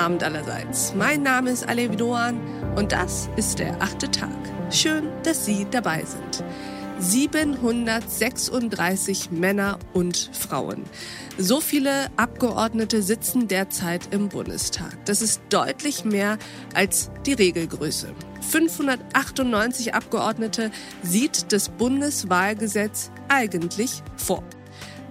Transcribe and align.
Abend 0.00 0.24
allerseits. 0.24 0.94
Mein 0.96 1.22
Name 1.22 1.50
ist 1.50 1.68
Alevi 1.68 1.94
Doan 1.94 2.40
und 2.74 2.92
das 2.92 3.28
ist 3.36 3.58
der 3.58 3.82
achte 3.82 4.10
Tag. 4.10 4.30
Schön, 4.70 5.10
dass 5.24 5.44
Sie 5.44 5.66
dabei 5.70 6.02
sind. 6.06 6.42
736 6.98 9.30
Männer 9.30 9.78
und 9.92 10.30
Frauen. 10.32 10.84
So 11.36 11.60
viele 11.60 12.06
Abgeordnete 12.16 13.02
sitzen 13.02 13.46
derzeit 13.46 14.14
im 14.14 14.30
Bundestag. 14.30 14.96
Das 15.04 15.20
ist 15.20 15.42
deutlich 15.50 16.06
mehr 16.06 16.38
als 16.74 17.10
die 17.26 17.34
Regelgröße. 17.34 18.14
598 18.40 19.92
Abgeordnete 19.92 20.70
sieht 21.02 21.52
das 21.52 21.68
Bundeswahlgesetz 21.68 23.10
eigentlich 23.28 24.02
vor. 24.16 24.42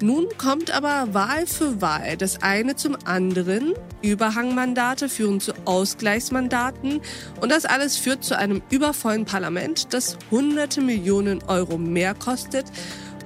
Nun 0.02 0.27
kommt 0.38 0.71
aber 0.71 1.13
Wahl 1.13 1.45
für 1.45 1.81
Wahl 1.81 2.16
das 2.16 2.41
eine 2.41 2.77
zum 2.77 2.95
anderen. 3.03 3.73
Überhangmandate 4.02 5.09
führen 5.09 5.41
zu 5.41 5.52
Ausgleichsmandaten 5.66 7.02
und 7.41 7.52
das 7.52 7.66
alles 7.66 7.98
führt 7.98 8.23
zu 8.23 8.38
einem 8.38 8.62
übervollen 8.70 9.25
Parlament, 9.25 9.94
das 9.94 10.17
hunderte 10.31 10.80
Millionen 10.80 11.44
Euro 11.44 11.77
mehr 11.77 12.13
kostet 12.13 12.66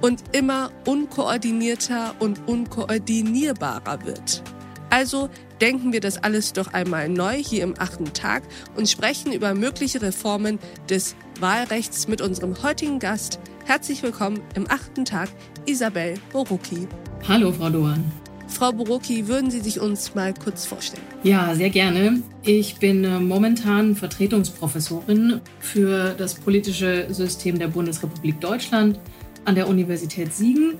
und 0.00 0.24
immer 0.32 0.72
unkoordinierter 0.84 2.16
und 2.18 2.40
unkoordinierbarer 2.48 4.04
wird. 4.04 4.42
Also 4.90 5.28
denken 5.60 5.92
wir 5.92 6.00
das 6.00 6.22
alles 6.22 6.52
doch 6.52 6.72
einmal 6.72 7.08
neu 7.08 7.36
hier 7.36 7.62
im 7.62 7.74
achten 7.78 8.12
Tag 8.14 8.42
und 8.76 8.88
sprechen 8.88 9.32
über 9.32 9.54
mögliche 9.54 10.02
Reformen 10.02 10.58
des 10.88 11.14
Wahlrechts 11.38 12.08
mit 12.08 12.20
unserem 12.20 12.62
heutigen 12.62 12.98
Gast. 12.98 13.38
Herzlich 13.64 14.02
willkommen 14.02 14.42
im 14.54 14.70
achten 14.70 15.04
Tag, 15.04 15.30
Isabel 15.66 16.14
Borucki. 16.32 16.86
Hallo, 17.26 17.52
Frau 17.52 17.70
Doan. 17.70 18.04
Frau 18.48 18.70
Borucki, 18.72 19.26
würden 19.26 19.50
Sie 19.50 19.60
sich 19.60 19.80
uns 19.80 20.14
mal 20.14 20.34
kurz 20.34 20.66
vorstellen? 20.66 21.02
Ja, 21.22 21.54
sehr 21.54 21.70
gerne. 21.70 22.22
Ich 22.42 22.76
bin 22.76 23.04
äh, 23.04 23.18
momentan 23.18 23.96
Vertretungsprofessorin 23.96 25.40
für 25.60 26.14
das 26.16 26.34
politische 26.34 27.06
System 27.12 27.58
der 27.58 27.68
Bundesrepublik 27.68 28.40
Deutschland 28.40 29.00
an 29.44 29.54
der 29.54 29.68
Universität 29.68 30.32
Siegen 30.32 30.74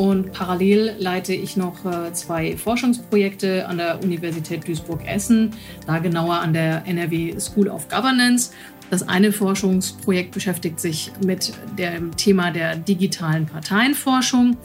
und 0.00 0.32
parallel 0.32 0.94
leite 0.98 1.34
ich 1.34 1.58
noch 1.58 1.84
äh, 1.84 2.10
zwei 2.14 2.56
Forschungsprojekte 2.56 3.68
an 3.68 3.76
der 3.76 4.02
Universität 4.02 4.66
Duisburg-Essen, 4.66 5.50
da 5.86 5.98
genauer 5.98 6.36
an 6.36 6.54
der 6.54 6.86
NRW 6.86 7.38
School 7.38 7.68
of 7.68 7.86
Governance. 7.88 8.52
Das 8.90 9.08
eine 9.08 9.30
Forschungsprojekt 9.30 10.32
beschäftigt 10.32 10.80
sich 10.80 11.12
mit 11.24 11.52
dem 11.78 12.16
Thema 12.16 12.50
der 12.50 12.74
digitalen 12.74 13.46
Parteienforschung. 13.46 14.56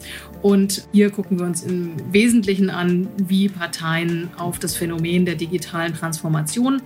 Und 0.42 0.88
hier 0.92 1.10
gucken 1.10 1.38
wir 1.38 1.46
uns 1.46 1.62
im 1.62 1.92
Wesentlichen 2.12 2.68
an, 2.68 3.08
wie 3.16 3.48
Parteien 3.48 4.28
auf 4.36 4.58
das 4.58 4.74
Phänomen 4.76 5.24
der 5.24 5.36
digitalen 5.36 5.94
Transformation 5.94 6.82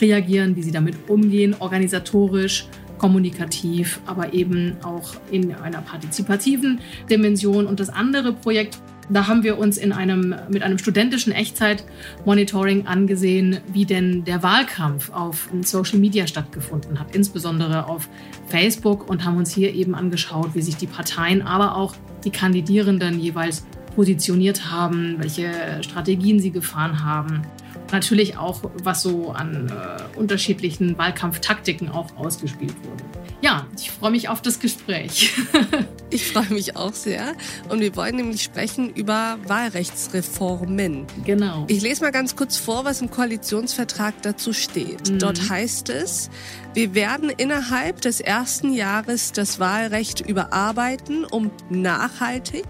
reagieren, 0.00 0.56
wie 0.56 0.62
sie 0.62 0.72
damit 0.72 0.96
umgehen, 1.08 1.54
organisatorisch, 1.60 2.66
kommunikativ, 2.98 4.00
aber 4.06 4.34
eben 4.34 4.76
auch 4.82 5.14
in 5.30 5.54
einer 5.54 5.82
partizipativen 5.82 6.80
Dimension. 7.08 7.66
Und 7.66 7.80
das 7.80 7.88
andere 7.88 8.32
Projekt, 8.32 8.78
da 9.10 9.26
haben 9.26 9.42
wir 9.42 9.58
uns 9.58 9.76
in 9.76 9.92
einem, 9.92 10.34
mit 10.48 10.62
einem 10.62 10.78
studentischen 10.78 11.32
Echtzeit-Monitoring 11.32 12.86
angesehen, 12.86 13.58
wie 13.72 13.84
denn 13.84 14.24
der 14.24 14.42
Wahlkampf 14.42 15.12
auf 15.12 15.48
Social 15.62 15.98
Media 15.98 16.26
stattgefunden 16.26 16.98
hat, 16.98 17.14
insbesondere 17.14 17.86
auf 17.86 18.08
Facebook 18.46 19.08
und 19.08 19.24
haben 19.24 19.36
uns 19.36 19.52
hier 19.52 19.74
eben 19.74 19.94
angeschaut, 19.94 20.50
wie 20.54 20.62
sich 20.62 20.76
die 20.76 20.86
Parteien, 20.86 21.42
aber 21.42 21.76
auch 21.76 21.94
die 22.24 22.30
Kandidierenden 22.30 23.18
jeweils 23.18 23.66
positioniert 23.94 24.70
haben, 24.70 25.16
welche 25.18 25.50
Strategien 25.82 26.38
sie 26.38 26.52
gefahren 26.52 27.04
haben 27.04 27.42
natürlich 27.92 28.36
auch, 28.36 28.60
was 28.82 29.02
so 29.02 29.30
an 29.30 29.68
äh, 29.68 30.18
unterschiedlichen 30.18 30.96
Wahlkampftaktiken 30.98 31.88
auch 31.90 32.16
ausgespielt 32.16 32.74
wurde. 32.84 33.04
Ja, 33.42 33.66
ich 33.78 33.90
freue 33.90 34.10
mich 34.10 34.28
auf 34.28 34.42
das 34.42 34.60
Gespräch. 34.60 35.32
ich 36.10 36.30
freue 36.30 36.50
mich 36.50 36.76
auch 36.76 36.92
sehr. 36.92 37.34
Und 37.70 37.80
wir 37.80 37.96
wollen 37.96 38.16
nämlich 38.16 38.42
sprechen 38.42 38.90
über 38.90 39.38
Wahlrechtsreformen. 39.46 41.06
Genau. 41.24 41.64
Ich 41.68 41.80
lese 41.80 42.02
mal 42.02 42.10
ganz 42.10 42.36
kurz 42.36 42.58
vor, 42.58 42.84
was 42.84 43.00
im 43.00 43.10
Koalitionsvertrag 43.10 44.20
dazu 44.20 44.52
steht. 44.52 45.10
Mhm. 45.10 45.18
Dort 45.20 45.48
heißt 45.48 45.88
es, 45.88 46.28
wir 46.74 46.94
werden 46.94 47.30
innerhalb 47.30 48.02
des 48.02 48.20
ersten 48.20 48.74
Jahres 48.74 49.32
das 49.32 49.58
Wahlrecht 49.58 50.20
überarbeiten, 50.20 51.24
um 51.24 51.50
nachhaltig 51.70 52.66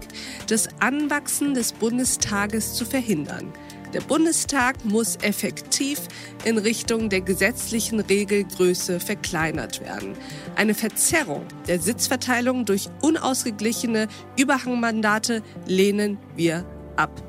das 0.47 0.69
Anwachsen 0.79 1.53
des 1.53 1.73
Bundestages 1.73 2.75
zu 2.75 2.85
verhindern. 2.85 3.51
Der 3.93 3.99
Bundestag 3.99 4.85
muss 4.85 5.17
effektiv 5.17 5.99
in 6.45 6.57
Richtung 6.57 7.09
der 7.09 7.19
gesetzlichen 7.19 7.99
Regelgröße 7.99 9.01
verkleinert 9.01 9.81
werden. 9.81 10.15
Eine 10.55 10.73
Verzerrung 10.73 11.45
der 11.67 11.79
Sitzverteilung 11.79 12.63
durch 12.63 12.87
unausgeglichene 13.01 14.07
Überhangmandate 14.37 15.43
lehnen 15.65 16.17
wir 16.37 16.65
ab. 16.95 17.21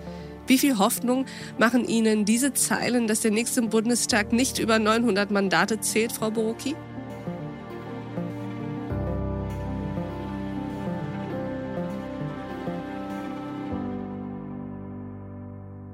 Wie 0.46 0.58
viel 0.58 0.78
Hoffnung 0.78 1.26
machen 1.58 1.84
Ihnen 1.84 2.24
diese 2.24 2.52
Zeilen, 2.52 3.08
dass 3.08 3.20
der 3.20 3.32
nächste 3.32 3.62
Bundestag 3.62 4.32
nicht 4.32 4.60
über 4.60 4.78
900 4.78 5.32
Mandate 5.32 5.80
zählt, 5.80 6.12
Frau 6.12 6.30
Borucki? 6.30 6.76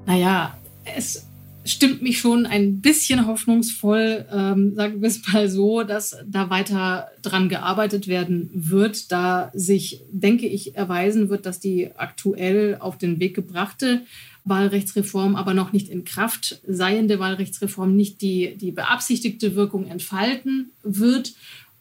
Naja, 0.07 0.58
es 0.99 1.27
stimmt 1.65 2.03
mich 2.03 2.19
schon 2.19 2.47
ein 2.47 2.81
bisschen 2.81 3.27
hoffnungsvoll, 3.27 4.27
ähm, 4.33 4.75
sagen 4.75 5.01
wir 5.01 5.09
es 5.09 5.27
mal 5.33 5.49
so, 5.49 5.83
dass 5.83 6.17
da 6.27 6.51
weiter 6.51 7.09
dran 7.23 7.49
gearbeitet 7.49 8.09
werden 8.09 8.51
wird, 8.53 9.13
da 9.13 9.51
sich, 9.55 10.03
denke 10.11 10.47
ich, 10.47 10.77
erweisen 10.77 11.29
wird, 11.29 11.47
dass 11.47 11.61
die 11.61 11.91
aktuell 11.97 12.77
auf 12.81 12.99
den 12.99 13.21
Weg 13.21 13.35
gebrachte 13.35 14.03
Wahlrechtsreform, 14.45 15.37
aber 15.37 15.53
noch 15.53 15.73
nicht 15.73 15.91
in 15.91 16.05
Kraft 16.05 16.63
seiende 16.67 17.19
Wahlrechtsreform 17.19 17.95
nicht 17.95 18.23
die, 18.23 18.57
die 18.57 18.73
beabsichtigte 18.73 19.55
Wirkung 19.55 19.87
entfalten 19.87 20.71
wird. 20.83 21.35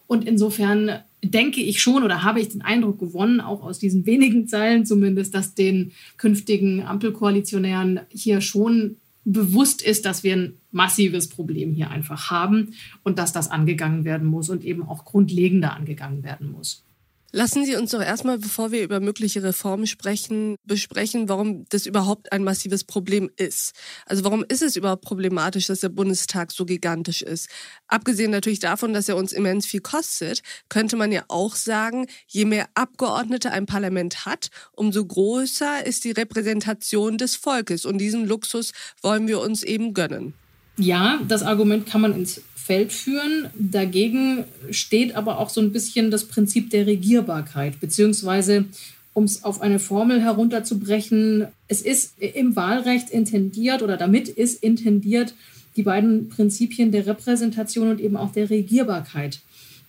Und 0.06 0.26
insofern 0.26 1.00
denke 1.24 1.62
ich 1.62 1.82
schon 1.82 2.04
oder 2.04 2.24
habe 2.24 2.42
ich 2.42 2.50
den 2.50 2.62
Eindruck 2.62 3.00
gewonnen, 3.00 3.40
auch 3.40 3.64
aus 3.64 3.80
diesen 3.80 4.06
wenigen 4.06 4.48
Zeilen 4.48 4.86
zumindest, 4.86 5.34
dass 5.34 5.56
den 5.56 5.92
künftigen 6.18 6.84
Ampelkoalitionären 6.84 8.02
hier 8.10 8.42
schon 8.42 8.98
bewusst 9.30 9.82
ist, 9.82 10.06
dass 10.06 10.24
wir 10.24 10.36
ein 10.36 10.58
massives 10.72 11.28
Problem 11.28 11.74
hier 11.74 11.92
einfach 11.92 12.32
haben 12.32 12.74
und 13.04 13.20
dass 13.20 13.34
das 13.34 13.52
angegangen 13.52 14.06
werden 14.06 14.28
muss 14.28 14.50
und 14.50 14.64
eben 14.64 14.84
auch 14.84 15.04
grundlegender 15.04 15.74
angegangen 15.74 16.24
werden 16.24 16.50
muss. 16.50 16.87
Lassen 17.34 17.66
Sie 17.66 17.76
uns 17.76 17.92
doch 17.92 18.02
erstmal, 18.02 18.38
bevor 18.38 18.72
wir 18.72 18.84
über 18.84 19.02
mögliche 19.02 19.44
Reformen 19.44 19.86
sprechen, 19.86 20.56
besprechen, 20.64 21.28
warum 21.28 21.66
das 21.70 21.86
überhaupt 21.86 22.32
ein 22.32 22.44
massives 22.44 22.86
Problem 22.86 23.30
ist. 23.36 23.74
Also 24.06 24.24
warum 24.24 24.46
ist 24.48 24.62
es 24.62 24.78
überhaupt 24.78 25.04
problematisch, 25.04 25.68
dass 25.68 25.82
der 25.82 25.90
Bundestag 25.90 26.54
so 26.54 26.66
gigantisch 26.66 27.22
ist? 27.22 27.50
Abgesehen 27.88 28.32
natürlich 28.32 28.60
davon, 28.60 28.94
dass 28.94 29.10
er 29.10 29.18
uns 29.18 29.34
immens 29.34 29.66
viel 29.66 29.82
kostet, 29.82 30.42
könnte 30.70 30.96
man 30.96 31.12
ja 31.12 31.26
auch 31.28 31.56
sagen, 31.56 32.08
je 32.28 32.46
mehr 32.46 32.70
Abgeordnete 32.76 33.52
ein 33.52 33.66
Parlament 33.66 34.26
hat, 34.26 34.50
umso 34.72 35.06
größer 35.06 35.86
ist 35.86 36.06
die 36.06 36.12
Repräsentation 36.12 37.18
des 37.18 37.36
Volkes. 37.36 37.86
Und 37.86 37.98
diesen 37.98 38.26
Luxus 38.26 38.72
wollen 39.02 39.28
wir 39.28 39.42
uns 39.42 39.64
eben 39.64 39.94
gönnen. 39.94 40.34
Ja, 40.78 41.20
das 41.28 41.44
Argument 41.44 41.88
kann 41.88 42.02
man 42.02 42.14
ins 42.14 42.42
Feld 42.68 42.92
führen. 42.92 43.48
Dagegen 43.58 44.44
steht 44.72 45.16
aber 45.16 45.40
auch 45.40 45.50
so 45.50 45.62
ein 45.62 45.72
bisschen 45.72 46.12
das 46.12 46.26
Prinzip 46.26 46.70
der 46.70 46.86
Regierbarkeit, 46.86 47.80
beziehungsweise 47.80 48.66
um 49.14 49.24
es 49.24 49.46
auf 49.46 49.62
eine 49.62 49.80
Formel 49.80 50.22
herunterzubrechen, 50.22 51.48
es 51.70 51.82
ist 51.82 52.20
im 52.20 52.56
Wahlrecht 52.58 53.10
intendiert 53.10 53.82
oder 53.82 53.96
damit 53.96 54.28
ist 54.28 54.62
intendiert, 54.62 55.34
die 55.78 55.84
beiden 55.84 56.28
Prinzipien 56.28 56.92
der 56.92 57.08
Repräsentation 57.08 57.90
und 57.90 58.02
eben 58.02 58.18
auch 58.18 58.34
der 58.34 58.50
Regierbarkeit 58.50 59.40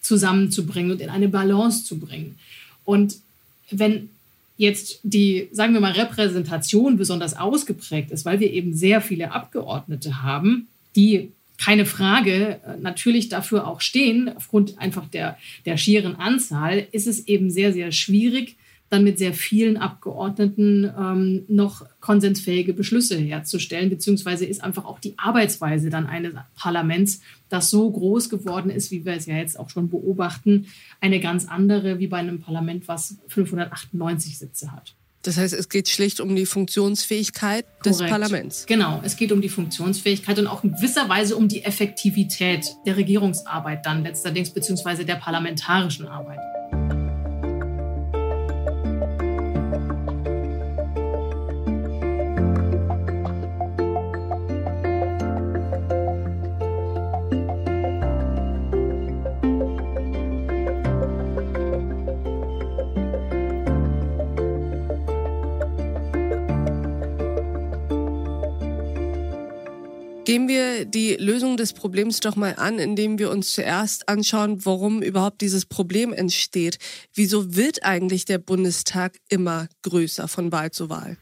zusammenzubringen 0.00 0.92
und 0.92 1.00
in 1.00 1.10
eine 1.10 1.28
Balance 1.28 1.84
zu 1.84 1.98
bringen. 1.98 2.38
Und 2.84 3.16
wenn 3.70 4.08
jetzt 4.56 5.00
die, 5.02 5.48
sagen 5.50 5.74
wir 5.74 5.80
mal, 5.80 5.92
Repräsentation 5.92 6.96
besonders 6.96 7.36
ausgeprägt 7.36 8.12
ist, 8.12 8.24
weil 8.24 8.38
wir 8.38 8.52
eben 8.52 8.72
sehr 8.72 9.00
viele 9.00 9.32
Abgeordnete 9.32 10.22
haben, 10.22 10.68
die 10.94 11.32
keine 11.58 11.84
Frage 11.84 12.60
äh, 12.64 12.76
natürlich 12.80 13.28
dafür 13.28 13.66
auch 13.66 13.80
stehen, 13.80 14.30
aufgrund 14.34 14.78
einfach 14.78 15.08
der, 15.08 15.36
der 15.66 15.76
schieren 15.76 16.16
Anzahl, 16.16 16.86
ist 16.92 17.06
es 17.06 17.26
eben 17.26 17.50
sehr, 17.50 17.72
sehr 17.72 17.92
schwierig, 17.92 18.56
dann 18.90 19.04
mit 19.04 19.18
sehr 19.18 19.34
vielen 19.34 19.76
Abgeordneten 19.76 20.90
ähm, 20.98 21.44
noch 21.48 21.84
konsensfähige 22.00 22.72
Beschlüsse 22.72 23.18
herzustellen, 23.18 23.90
beziehungsweise 23.90 24.46
ist 24.46 24.64
einfach 24.64 24.86
auch 24.86 24.98
die 24.98 25.18
Arbeitsweise 25.18 25.90
dann 25.90 26.06
eines 26.06 26.32
Parlaments, 26.56 27.20
das 27.50 27.68
so 27.68 27.90
groß 27.90 28.30
geworden 28.30 28.70
ist, 28.70 28.90
wie 28.90 29.04
wir 29.04 29.12
es 29.12 29.26
ja 29.26 29.36
jetzt 29.36 29.58
auch 29.58 29.68
schon 29.68 29.90
beobachten, 29.90 30.68
eine 31.00 31.20
ganz 31.20 31.46
andere 31.46 31.98
wie 31.98 32.06
bei 32.06 32.18
einem 32.18 32.40
Parlament, 32.40 32.88
was 32.88 33.18
598 33.28 34.38
Sitze 34.38 34.72
hat. 34.72 34.94
Das 35.28 35.36
heißt, 35.36 35.52
es 35.52 35.68
geht 35.68 35.90
schlicht 35.90 36.20
um 36.20 36.34
die 36.34 36.46
Funktionsfähigkeit 36.46 37.66
des 37.84 37.98
Korrekt. 37.98 38.12
Parlaments. 38.12 38.64
Genau, 38.64 39.02
es 39.04 39.14
geht 39.14 39.30
um 39.30 39.42
die 39.42 39.50
Funktionsfähigkeit 39.50 40.38
und 40.38 40.46
auch 40.46 40.64
in 40.64 40.72
gewisser 40.72 41.06
Weise 41.10 41.36
um 41.36 41.48
die 41.48 41.64
Effektivität 41.64 42.64
der 42.86 42.96
Regierungsarbeit 42.96 43.84
dann 43.84 44.04
letztendlich, 44.04 44.54
beziehungsweise 44.54 45.04
der 45.04 45.16
parlamentarischen 45.16 46.08
Arbeit. 46.08 46.38
Gehen 70.28 70.46
wir 70.46 70.84
die 70.84 71.16
Lösung 71.18 71.56
des 71.56 71.72
Problems 71.72 72.20
doch 72.20 72.36
mal 72.36 72.56
an, 72.58 72.78
indem 72.78 73.18
wir 73.18 73.30
uns 73.30 73.54
zuerst 73.54 74.10
anschauen, 74.10 74.62
warum 74.66 75.00
überhaupt 75.00 75.40
dieses 75.40 75.64
Problem 75.64 76.12
entsteht. 76.12 76.78
Wieso 77.14 77.56
wird 77.56 77.82
eigentlich 77.82 78.26
der 78.26 78.36
Bundestag 78.36 79.16
immer 79.30 79.68
größer 79.80 80.28
von 80.28 80.52
Wahl 80.52 80.70
zu 80.70 80.90
Wahl? 80.90 81.16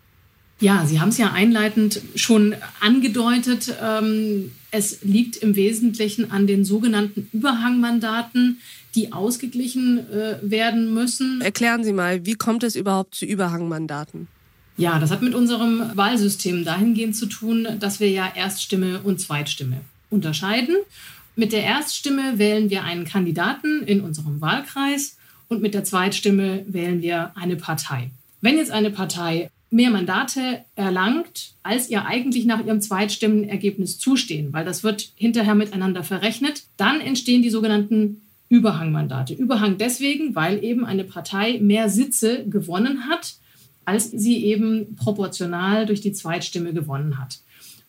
Ja, 0.59 0.85
Sie 0.87 0.99
haben 0.99 1.11
es 1.11 1.19
ja 1.19 1.31
einleitend 1.31 2.01
schon 2.17 2.57
angedeutet. 2.81 3.73
Ähm, 3.81 4.51
es 4.73 5.03
liegt 5.03 5.37
im 5.37 5.55
Wesentlichen 5.55 6.33
an 6.33 6.49
den 6.49 6.65
sogenannten 6.65 7.29
Überhangmandaten, 7.33 8.61
die 8.97 9.13
ausgeglichen 9.13 10.11
äh, 10.11 10.39
werden 10.43 10.93
müssen. 10.93 11.41
Erklären 11.43 11.85
Sie 11.85 11.93
mal, 11.93 12.27
wie 12.27 12.35
kommt 12.35 12.65
es 12.65 12.75
überhaupt 12.75 13.15
zu 13.15 13.25
Überhangmandaten? 13.25 14.27
Ja, 14.79 14.99
das 14.99 15.11
hat 15.11 15.23
mit 15.23 15.35
unserem 15.35 15.91
Wahlsystem 15.95 16.65
dahingehend 16.65 17.17
zu 17.17 17.27
tun, 17.27 17.67
dass 17.81 17.99
wir 17.99 18.11
ja 18.11 18.31
Erststimme 18.35 19.01
und 19.03 19.21
Zweitstimme 19.21 19.81
unterscheiden. 20.11 20.77
Mit 21.35 21.53
der 21.53 21.65
Erststimme 21.65 22.39
wählen 22.39 22.69
wir 22.69 22.85
einen 22.85 23.05
Kandidaten 23.05 23.83
in 23.83 24.03
unserem 24.03 24.41
Wahlkreis 24.41 25.17
und 25.49 25.63
mit 25.63 25.73
der 25.73 25.85
Zweitstimme 25.85 26.65
wählen 26.67 27.01
wir 27.01 27.33
eine 27.37 27.57
Partei. 27.57 28.11
Wenn 28.43 28.59
jetzt 28.59 28.71
eine 28.71 28.91
Partei 28.91 29.51
mehr 29.71 29.91
Mandate 29.91 30.65
erlangt, 30.75 31.55
als 31.63 31.89
ihr 31.89 32.05
eigentlich 32.05 32.45
nach 32.45 32.65
ihrem 32.65 32.81
Zweitstimmenergebnis 32.81 33.99
zustehen, 33.99 34.53
weil 34.53 34.65
das 34.65 34.85
wird 34.85 35.11
hinterher 35.17 35.55
miteinander 35.55 36.05
verrechnet, 36.05 36.65
dann 36.77 37.01
entstehen 37.01 37.43
die 37.43 37.51
sogenannten 37.51 38.21
Überhangmandate. 38.49 39.35
Überhang 39.35 39.79
deswegen, 39.79 40.35
weil 40.35 40.63
eben 40.63 40.85
eine 40.85 41.05
Partei 41.05 41.59
mehr 41.61 41.89
Sitze 41.89 42.45
gewonnen 42.47 43.09
hat 43.09 43.37
als 43.87 44.11
sie 44.11 44.45
eben 44.45 44.97
proportional 44.97 45.87
durch 45.87 46.03
die 46.03 46.13
Zweitstimme 46.13 46.75
gewonnen 46.75 47.19
hat. 47.19 47.39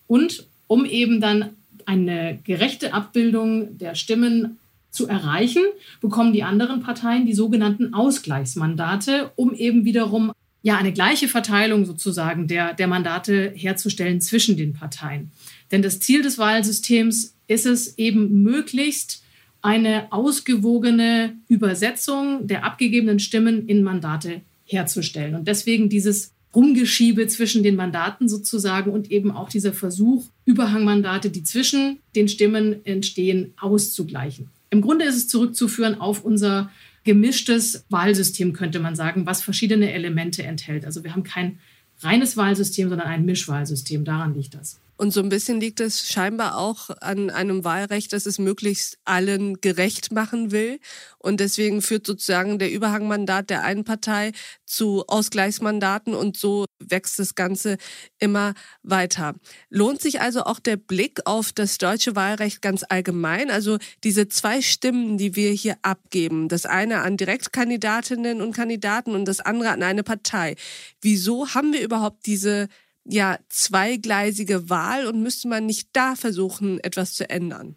Und 0.07 0.45
um 0.67 0.85
eben 0.85 1.19
dann 1.19 1.49
eine 1.85 2.39
gerechte 2.43 2.93
Abbildung 2.93 3.77
der 3.77 3.95
Stimmen 3.95 4.57
zu 4.91 5.07
erreichen, 5.07 5.63
bekommen 5.99 6.33
die 6.33 6.43
anderen 6.43 6.81
Parteien 6.81 7.25
die 7.25 7.33
sogenannten 7.33 7.93
Ausgleichsmandate, 7.93 9.31
um 9.35 9.53
eben 9.53 9.85
wiederum 9.85 10.31
ja 10.61 10.77
eine 10.77 10.93
gleiche 10.93 11.27
Verteilung 11.27 11.85
sozusagen 11.85 12.47
der, 12.47 12.73
der 12.73 12.87
Mandate 12.87 13.51
herzustellen 13.55 14.21
zwischen 14.21 14.57
den 14.57 14.73
Parteien. 14.73 15.31
Denn 15.71 15.81
das 15.81 15.99
Ziel 15.99 16.21
des 16.21 16.37
Wahlsystems 16.37 17.35
ist 17.47 17.65
es 17.65 17.97
eben 17.97 18.43
möglichst 18.43 19.23
eine 19.61 20.11
ausgewogene 20.11 21.35
Übersetzung 21.47 22.47
der 22.47 22.63
abgegebenen 22.63 23.19
Stimmen 23.19 23.67
in 23.67 23.83
Mandate 23.83 24.41
herzustellen. 24.67 25.35
Und 25.35 25.47
deswegen 25.47 25.89
dieses 25.89 26.33
Rumgeschiebe 26.55 27.27
zwischen 27.27 27.63
den 27.63 27.75
Mandaten 27.75 28.27
sozusagen 28.27 28.91
und 28.91 29.11
eben 29.11 29.31
auch 29.31 29.49
dieser 29.49 29.73
Versuch, 29.73 30.25
Überhangmandate, 30.45 31.29
die 31.29 31.43
zwischen 31.43 31.99
den 32.15 32.27
Stimmen 32.27 32.85
entstehen, 32.85 33.53
auszugleichen. 33.59 34.49
Im 34.69 34.81
Grunde 34.81 35.05
ist 35.05 35.15
es 35.15 35.27
zurückzuführen 35.27 35.99
auf 35.99 36.23
unser 36.23 36.71
gemischtes 37.03 37.85
Wahlsystem, 37.89 38.53
könnte 38.53 38.79
man 38.79 38.95
sagen, 38.95 39.25
was 39.25 39.41
verschiedene 39.41 39.93
Elemente 39.93 40.43
enthält. 40.43 40.85
Also 40.85 41.03
wir 41.03 41.13
haben 41.13 41.23
kein 41.23 41.59
reines 42.01 42.37
Wahlsystem, 42.37 42.89
sondern 42.89 43.07
ein 43.07 43.25
Mischwahlsystem. 43.25 44.03
Daran 44.03 44.33
liegt 44.33 44.55
das. 44.55 44.79
Und 44.97 45.11
so 45.11 45.21
ein 45.21 45.29
bisschen 45.29 45.61
liegt 45.61 45.79
es 45.79 46.09
scheinbar 46.09 46.57
auch 46.57 46.89
an 47.01 47.29
einem 47.29 47.63
Wahlrecht, 47.63 48.13
das 48.13 48.25
es 48.25 48.39
möglichst 48.39 48.97
allen 49.05 49.61
gerecht 49.61 50.11
machen 50.11 50.51
will. 50.51 50.79
Und 51.19 51.39
deswegen 51.39 51.81
führt 51.81 52.07
sozusagen 52.07 52.57
der 52.57 52.71
Überhangmandat 52.71 53.49
der 53.51 53.63
einen 53.63 53.83
Partei 53.83 54.31
zu 54.65 55.05
Ausgleichsmandaten 55.07 56.13
und 56.15 56.35
so 56.35 56.65
wächst 56.79 57.19
das 57.19 57.35
Ganze 57.35 57.77
immer 58.17 58.53
weiter. 58.81 59.35
Lohnt 59.69 60.01
sich 60.01 60.19
also 60.19 60.43
auch 60.43 60.59
der 60.59 60.77
Blick 60.77 61.21
auf 61.25 61.51
das 61.53 61.77
deutsche 61.77 62.15
Wahlrecht 62.15 62.61
ganz 62.61 62.83
allgemein? 62.87 63.51
Also 63.51 63.77
diese 64.03 64.27
zwei 64.27 64.61
Stimmen, 64.61 65.17
die 65.17 65.35
wir 65.35 65.51
hier 65.51 65.77
abgeben, 65.83 66.47
das 66.49 66.65
eine 66.65 67.01
an 67.01 67.17
Direktkandidatinnen 67.17 68.41
und 68.41 68.53
Kandidaten 68.53 69.13
und 69.13 69.25
das 69.25 69.41
andere 69.41 69.69
an 69.69 69.83
eine 69.83 70.03
Partei. 70.03 70.55
Wieso 71.01 71.53
haben 71.53 71.73
wir 71.73 71.81
überhaupt 71.81 72.25
diese 72.25 72.67
ja 73.07 73.39
zweigleisige 73.49 74.69
Wahl 74.69 75.07
und 75.07 75.21
müsste 75.21 75.47
man 75.47 75.65
nicht 75.65 75.89
da 75.93 76.15
versuchen, 76.15 76.79
etwas 76.81 77.13
zu 77.13 77.29
ändern? 77.29 77.75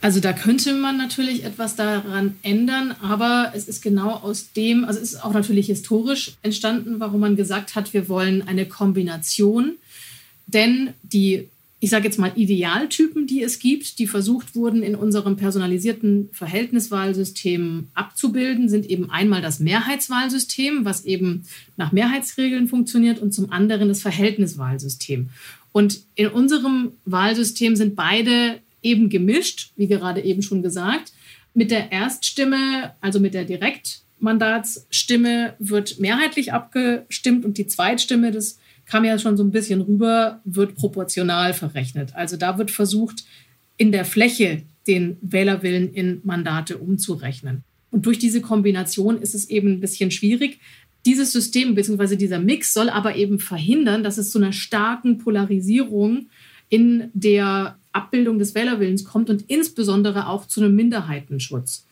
Also 0.00 0.20
da 0.20 0.34
könnte 0.34 0.74
man 0.74 0.98
natürlich 0.98 1.44
etwas 1.44 1.76
daran 1.76 2.36
ändern, 2.42 2.94
aber 3.00 3.52
es 3.54 3.68
ist 3.68 3.82
genau 3.82 4.10
aus 4.10 4.52
dem, 4.52 4.84
also 4.84 5.00
es 5.00 5.14
ist 5.14 5.24
auch 5.24 5.32
natürlich 5.32 5.66
historisch 5.66 6.32
entstanden, 6.42 7.00
warum 7.00 7.20
man 7.20 7.36
gesagt 7.36 7.74
hat, 7.74 7.94
wir 7.94 8.06
wollen 8.10 8.46
eine 8.46 8.66
Kombination, 8.66 9.76
denn 10.46 10.92
die 11.02 11.48
ich 11.84 11.90
sage 11.90 12.06
jetzt 12.06 12.18
mal, 12.18 12.32
Idealtypen, 12.34 13.26
die 13.26 13.42
es 13.42 13.58
gibt, 13.58 13.98
die 13.98 14.06
versucht 14.06 14.56
wurden 14.56 14.82
in 14.82 14.94
unserem 14.94 15.36
personalisierten 15.36 16.30
Verhältniswahlsystem 16.32 17.88
abzubilden, 17.92 18.70
sind 18.70 18.88
eben 18.88 19.10
einmal 19.10 19.42
das 19.42 19.60
Mehrheitswahlsystem, 19.60 20.86
was 20.86 21.04
eben 21.04 21.44
nach 21.76 21.92
Mehrheitsregeln 21.92 22.68
funktioniert, 22.68 23.18
und 23.18 23.34
zum 23.34 23.52
anderen 23.52 23.88
das 23.88 24.00
Verhältniswahlsystem. 24.00 25.28
Und 25.72 26.00
in 26.14 26.28
unserem 26.28 26.92
Wahlsystem 27.04 27.76
sind 27.76 27.96
beide 27.96 28.60
eben 28.82 29.10
gemischt, 29.10 29.72
wie 29.76 29.86
gerade 29.86 30.22
eben 30.22 30.40
schon 30.40 30.62
gesagt. 30.62 31.12
Mit 31.52 31.70
der 31.70 31.92
Erststimme, 31.92 32.94
also 33.02 33.20
mit 33.20 33.34
der 33.34 33.44
Direktmandatsstimme, 33.44 35.52
wird 35.58 36.00
mehrheitlich 36.00 36.50
abgestimmt 36.50 37.44
und 37.44 37.58
die 37.58 37.66
Zweitstimme 37.66 38.30
des 38.30 38.58
kam 38.86 39.04
ja 39.04 39.18
schon 39.18 39.36
so 39.36 39.44
ein 39.44 39.50
bisschen 39.50 39.80
rüber, 39.80 40.40
wird 40.44 40.74
proportional 40.76 41.54
verrechnet. 41.54 42.14
Also 42.14 42.36
da 42.36 42.58
wird 42.58 42.70
versucht, 42.70 43.24
in 43.76 43.92
der 43.92 44.04
Fläche 44.04 44.62
den 44.86 45.16
Wählerwillen 45.22 45.92
in 45.92 46.20
Mandate 46.24 46.78
umzurechnen. 46.78 47.64
Und 47.90 48.06
durch 48.06 48.18
diese 48.18 48.40
Kombination 48.40 49.20
ist 49.20 49.34
es 49.34 49.48
eben 49.48 49.74
ein 49.74 49.80
bisschen 49.80 50.10
schwierig. 50.10 50.60
Dieses 51.06 51.32
System 51.32 51.74
bzw. 51.74 52.16
dieser 52.16 52.38
Mix 52.38 52.74
soll 52.74 52.88
aber 52.88 53.16
eben 53.16 53.38
verhindern, 53.38 54.02
dass 54.02 54.18
es 54.18 54.30
zu 54.30 54.38
einer 54.38 54.52
starken 54.52 55.18
Polarisierung 55.18 56.28
in 56.68 57.10
der 57.12 57.78
Abbildung 57.92 58.38
des 58.38 58.54
Wählerwillens 58.54 59.04
kommt 59.04 59.30
und 59.30 59.42
insbesondere 59.48 60.28
auch 60.28 60.46
zu 60.46 60.60
einem 60.60 60.74
Minderheitenschutz. 60.74 61.86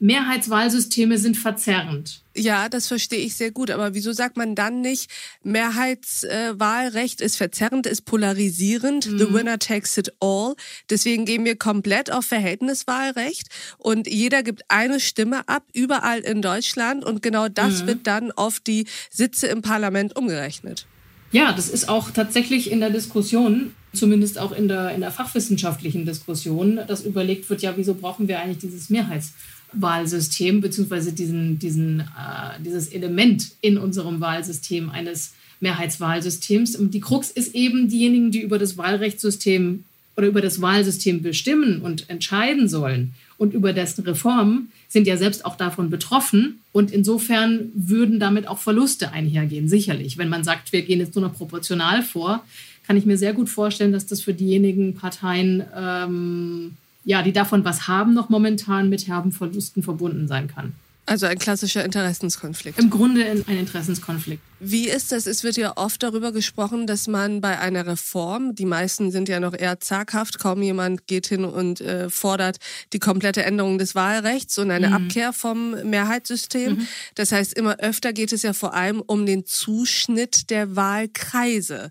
Mehrheitswahlsysteme 0.00 1.18
sind 1.18 1.36
verzerrend. 1.36 2.22
Ja, 2.34 2.70
das 2.70 2.88
verstehe 2.88 3.18
ich 3.18 3.36
sehr 3.36 3.50
gut. 3.50 3.70
Aber 3.70 3.92
wieso 3.92 4.12
sagt 4.12 4.38
man 4.38 4.54
dann 4.54 4.80
nicht, 4.80 5.10
Mehrheitswahlrecht 5.42 7.20
ist 7.20 7.36
verzerrend, 7.36 7.86
ist 7.86 8.06
polarisierend, 8.06 9.10
mhm. 9.10 9.18
the 9.18 9.32
winner 9.34 9.58
takes 9.58 9.98
it 9.98 10.14
all. 10.20 10.54
Deswegen 10.88 11.26
gehen 11.26 11.44
wir 11.44 11.56
komplett 11.56 12.10
auf 12.10 12.24
Verhältniswahlrecht 12.24 13.48
und 13.76 14.08
jeder 14.08 14.42
gibt 14.42 14.62
eine 14.68 15.00
Stimme 15.00 15.46
ab, 15.48 15.64
überall 15.74 16.20
in 16.20 16.40
Deutschland. 16.40 17.04
Und 17.04 17.22
genau 17.22 17.48
das 17.48 17.82
mhm. 17.82 17.86
wird 17.88 18.06
dann 18.06 18.32
auf 18.32 18.58
die 18.58 18.86
Sitze 19.10 19.48
im 19.48 19.60
Parlament 19.60 20.16
umgerechnet. 20.16 20.86
Ja, 21.32 21.52
das 21.52 21.68
ist 21.68 21.90
auch 21.90 22.10
tatsächlich 22.10 22.70
in 22.72 22.80
der 22.80 22.90
Diskussion, 22.90 23.74
zumindest 23.92 24.38
auch 24.38 24.52
in 24.52 24.66
der, 24.66 24.94
in 24.94 25.00
der 25.00 25.10
fachwissenschaftlichen 25.10 26.06
Diskussion, 26.06 26.80
dass 26.88 27.04
überlegt 27.04 27.50
wird, 27.50 27.60
ja, 27.60 27.76
wieso 27.76 27.94
brauchen 27.94 28.28
wir 28.28 28.40
eigentlich 28.40 28.58
dieses 28.58 28.88
Mehrheitswahlrecht? 28.88 29.59
Wahlsystem, 29.72 30.60
beziehungsweise 30.60 31.12
diesen, 31.12 31.58
diesen, 31.58 32.00
äh, 32.00 32.62
dieses 32.64 32.88
Element 32.88 33.52
in 33.60 33.78
unserem 33.78 34.20
Wahlsystem 34.20 34.90
eines 34.90 35.32
Mehrheitswahlsystems. 35.60 36.76
Und 36.76 36.94
die 36.94 37.00
Krux 37.00 37.30
ist 37.30 37.54
eben 37.54 37.88
diejenigen, 37.88 38.30
die 38.30 38.40
über 38.40 38.58
das 38.58 38.76
Wahlrechtssystem 38.76 39.84
oder 40.16 40.26
über 40.26 40.40
das 40.40 40.60
Wahlsystem 40.60 41.22
bestimmen 41.22 41.80
und 41.80 42.10
entscheiden 42.10 42.68
sollen 42.68 43.14
und 43.40 43.54
über 43.54 43.72
dessen 43.72 44.04
Reformen 44.04 44.70
sind 44.86 45.06
ja 45.06 45.16
selbst 45.16 45.46
auch 45.46 45.56
davon 45.56 45.88
betroffen. 45.88 46.60
Und 46.72 46.90
insofern 46.90 47.70
würden 47.74 48.20
damit 48.20 48.46
auch 48.46 48.58
Verluste 48.58 49.12
einhergehen, 49.12 49.66
sicherlich. 49.66 50.18
Wenn 50.18 50.28
man 50.28 50.44
sagt, 50.44 50.74
wir 50.74 50.82
gehen 50.82 51.00
jetzt 51.00 51.14
nur 51.14 51.26
noch 51.26 51.34
proportional 51.34 52.02
vor, 52.02 52.44
kann 52.86 52.98
ich 52.98 53.06
mir 53.06 53.16
sehr 53.16 53.32
gut 53.32 53.48
vorstellen, 53.48 53.92
dass 53.92 54.06
das 54.06 54.20
für 54.20 54.34
diejenigen 54.34 54.94
Parteien 54.94 55.62
ähm, 55.74 56.72
ja, 57.10 57.22
die 57.22 57.32
davon 57.32 57.64
was 57.64 57.88
haben, 57.88 58.14
noch 58.14 58.28
momentan 58.28 58.88
mit 58.88 59.08
herben 59.08 59.32
Verlusten 59.32 59.82
verbunden 59.82 60.28
sein 60.28 60.46
kann. 60.46 60.74
Also 61.06 61.26
ein 61.26 61.40
klassischer 61.40 61.84
Interessenskonflikt. 61.84 62.78
Im 62.78 62.88
Grunde 62.88 63.24
ein 63.24 63.58
Interessenskonflikt. 63.58 64.40
Wie 64.60 64.88
ist 64.88 65.10
das? 65.10 65.26
Es 65.26 65.42
wird 65.42 65.56
ja 65.56 65.76
oft 65.76 66.04
darüber 66.04 66.30
gesprochen, 66.30 66.86
dass 66.86 67.08
man 67.08 67.40
bei 67.40 67.58
einer 67.58 67.84
Reform, 67.84 68.54
die 68.54 68.64
meisten 68.64 69.10
sind 69.10 69.28
ja 69.28 69.40
noch 69.40 69.54
eher 69.54 69.80
zaghaft, 69.80 70.38
kaum 70.38 70.62
jemand 70.62 71.08
geht 71.08 71.26
hin 71.26 71.44
und 71.44 71.80
äh, 71.80 72.10
fordert 72.10 72.58
die 72.92 73.00
komplette 73.00 73.42
Änderung 73.42 73.78
des 73.78 73.96
Wahlrechts 73.96 74.56
und 74.58 74.70
eine 74.70 74.88
mhm. 74.88 74.92
Abkehr 74.92 75.32
vom 75.32 75.72
Mehrheitssystem. 75.82 76.74
Mhm. 76.74 76.86
Das 77.16 77.32
heißt, 77.32 77.54
immer 77.54 77.80
öfter 77.80 78.12
geht 78.12 78.32
es 78.32 78.42
ja 78.42 78.52
vor 78.52 78.74
allem 78.74 79.00
um 79.04 79.26
den 79.26 79.46
Zuschnitt 79.46 80.50
der 80.50 80.76
Wahlkreise 80.76 81.90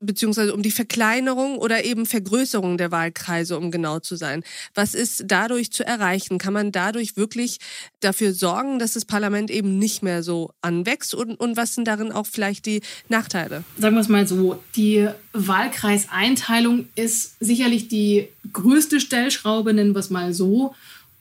beziehungsweise 0.00 0.54
um 0.54 0.62
die 0.62 0.70
Verkleinerung 0.70 1.56
oder 1.58 1.84
eben 1.84 2.06
Vergrößerung 2.06 2.76
der 2.76 2.90
Wahlkreise, 2.90 3.58
um 3.58 3.70
genau 3.70 3.98
zu 3.98 4.16
sein. 4.16 4.42
Was 4.74 4.94
ist 4.94 5.24
dadurch 5.26 5.72
zu 5.72 5.86
erreichen? 5.86 6.38
Kann 6.38 6.52
man 6.52 6.72
dadurch 6.72 7.16
wirklich 7.16 7.58
dafür 8.00 8.32
sorgen, 8.32 8.78
dass 8.78 8.92
das 8.92 9.04
Parlament 9.04 9.50
eben 9.50 9.78
nicht 9.78 10.02
mehr 10.02 10.22
so 10.22 10.50
anwächst? 10.60 11.14
Und, 11.14 11.36
und 11.40 11.56
was 11.56 11.74
sind 11.74 11.88
darin 11.88 12.12
auch 12.12 12.26
vielleicht 12.26 12.66
die 12.66 12.82
Nachteile? 13.08 13.64
Sagen 13.78 13.96
wir 13.96 14.00
es 14.00 14.08
mal 14.08 14.26
so, 14.26 14.62
die 14.74 15.08
Wahlkreiseinteilung 15.32 16.88
ist 16.94 17.36
sicherlich 17.40 17.88
die 17.88 18.28
größte 18.52 19.00
Stellschraube, 19.00 19.72
nennen 19.72 19.94
wir 19.94 20.00
es 20.00 20.10
mal 20.10 20.34
so. 20.34 20.74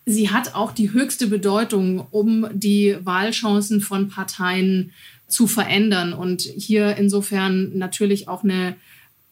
Sie 0.05 0.29
hat 0.29 0.53
auch 0.53 0.71
die 0.71 0.91
höchste 0.91 1.27
Bedeutung, 1.27 2.05
um 2.11 2.47
die 2.53 2.95
Wahlchancen 3.03 3.81
von 3.81 4.09
Parteien 4.09 4.91
zu 5.27 5.47
verändern 5.47 6.13
und 6.13 6.41
hier 6.41 6.97
insofern 6.97 7.77
natürlich 7.77 8.27
auch 8.27 8.43
eine, 8.43 8.75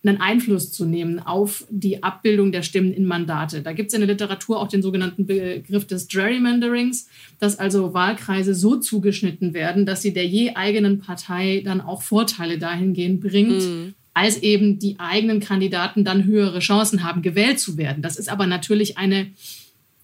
einen 0.04 0.20
Einfluss 0.20 0.72
zu 0.72 0.86
nehmen 0.86 1.20
auf 1.20 1.66
die 1.70 2.04
Abbildung 2.04 2.52
der 2.52 2.64
Stimmen 2.64 2.94
in 2.94 3.06
Mandate. 3.06 3.62
Da 3.62 3.74
gibt 3.74 3.90
es 3.90 3.94
in 3.94 4.02
der 4.02 4.10
Literatur 4.10 4.60
auch 4.60 4.68
den 4.68 4.82
sogenannten 4.82 5.26
Begriff 5.26 5.86
des 5.86 6.08
Gerrymanderings, 6.08 7.08
dass 7.40 7.60
also 7.60 7.94
Wahlkreise 7.94 8.56
so 8.56 8.78
zugeschnitten 8.78 9.54
werden, 9.54 9.86
dass 9.86 10.02
sie 10.02 10.14
der 10.14 10.26
je 10.26 10.56
eigenen 10.56 11.00
Partei 11.00 11.62
dann 11.64 11.80
auch 11.80 12.02
Vorteile 12.02 12.58
dahingehend 12.58 13.22
bringt, 13.22 13.62
mhm. 13.62 13.94
als 14.14 14.42
eben 14.42 14.80
die 14.80 15.00
eigenen 15.00 15.40
Kandidaten 15.40 16.04
dann 16.04 16.26
höhere 16.26 16.60
Chancen 16.60 17.04
haben, 17.04 17.22
gewählt 17.22 17.60
zu 17.60 17.78
werden. 17.78 18.02
Das 18.02 18.18
ist 18.18 18.30
aber 18.30 18.48
natürlich 18.48 18.98
eine 18.98 19.28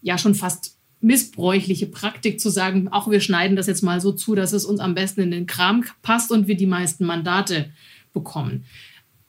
ja 0.01 0.17
schon 0.17 0.35
fast 0.35 0.78
missbräuchliche 1.01 1.85
Praktik 1.87 2.39
zu 2.39 2.49
sagen, 2.49 2.89
auch 2.89 3.09
wir 3.09 3.21
schneiden 3.21 3.55
das 3.55 3.67
jetzt 3.67 3.83
mal 3.83 4.01
so 4.01 4.11
zu, 4.11 4.35
dass 4.35 4.53
es 4.53 4.65
uns 4.65 4.79
am 4.79 4.95
besten 4.95 5.21
in 5.21 5.31
den 5.31 5.45
Kram 5.45 5.85
passt 6.01 6.31
und 6.31 6.47
wir 6.47 6.57
die 6.57 6.65
meisten 6.65 7.05
Mandate 7.05 7.71
bekommen. 8.13 8.65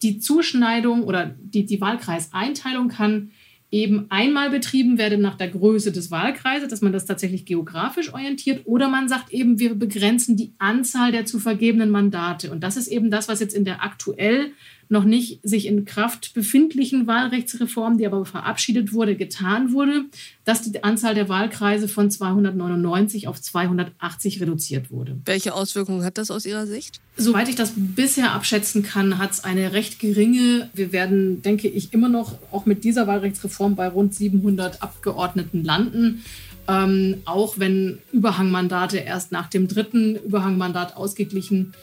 Die 0.02 0.18
Zuschneidung 0.18 1.04
oder 1.04 1.34
die, 1.38 1.66
die 1.66 1.80
Wahlkreiseinteilung 1.80 2.88
kann 2.88 3.30
eben 3.70 4.06
einmal 4.08 4.50
betrieben 4.50 4.98
werden 4.98 5.20
nach 5.20 5.36
der 5.36 5.48
Größe 5.48 5.92
des 5.92 6.10
Wahlkreises, 6.10 6.68
dass 6.68 6.80
man 6.80 6.92
das 6.92 7.06
tatsächlich 7.06 7.44
geografisch 7.44 8.12
orientiert, 8.12 8.62
oder 8.64 8.88
man 8.88 9.08
sagt 9.08 9.30
eben, 9.30 9.60
wir 9.60 9.74
begrenzen 9.74 10.36
die 10.36 10.52
Anzahl 10.58 11.12
der 11.12 11.24
zu 11.24 11.38
vergebenen 11.38 11.90
Mandate. 11.90 12.50
Und 12.50 12.64
das 12.64 12.76
ist 12.76 12.88
eben 12.88 13.10
das, 13.10 13.28
was 13.28 13.38
jetzt 13.38 13.54
in 13.54 13.64
der 13.64 13.84
aktuell 13.84 14.52
noch 14.90 15.04
nicht 15.04 15.38
sich 15.44 15.66
in 15.66 15.84
Kraft 15.84 16.34
befindlichen 16.34 17.06
Wahlrechtsreform, 17.06 17.96
die 17.96 18.06
aber 18.06 18.26
verabschiedet 18.26 18.92
wurde, 18.92 19.14
getan 19.14 19.72
wurde, 19.72 20.06
dass 20.44 20.62
die 20.62 20.82
Anzahl 20.82 21.14
der 21.14 21.28
Wahlkreise 21.28 21.86
von 21.86 22.10
299 22.10 23.28
auf 23.28 23.40
280 23.40 24.40
reduziert 24.40 24.90
wurde. 24.90 25.16
Welche 25.24 25.54
Auswirkungen 25.54 26.04
hat 26.04 26.18
das 26.18 26.32
aus 26.32 26.44
Ihrer 26.44 26.66
Sicht? 26.66 27.00
Soweit 27.16 27.48
ich 27.48 27.54
das 27.54 27.72
bisher 27.76 28.32
abschätzen 28.32 28.82
kann, 28.82 29.18
hat 29.18 29.30
es 29.30 29.44
eine 29.44 29.72
recht 29.72 30.00
geringe. 30.00 30.68
Wir 30.74 30.92
werden, 30.92 31.40
denke 31.42 31.68
ich, 31.68 31.92
immer 31.92 32.08
noch 32.08 32.34
auch 32.50 32.66
mit 32.66 32.82
dieser 32.82 33.06
Wahlrechtsreform 33.06 33.76
bei 33.76 33.86
rund 33.86 34.12
700 34.12 34.82
Abgeordneten 34.82 35.62
landen. 35.62 36.24
Ähm, 36.66 37.22
auch 37.26 37.58
wenn 37.58 37.98
Überhangmandate 38.12 38.98
erst 38.98 39.30
nach 39.30 39.48
dem 39.48 39.68
dritten 39.68 40.16
Überhangmandat 40.16 40.96
ausgeglichen 40.96 41.58
werden 41.58 41.74